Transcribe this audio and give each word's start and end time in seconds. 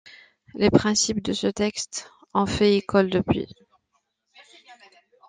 Les 0.55 0.71
principes 0.71 1.21
de 1.21 1.31
ce 1.31 1.45
texte 1.45 2.09
ont 2.33 2.47
fait 2.47 2.75
école 2.75 3.11
depuis. 3.11 3.47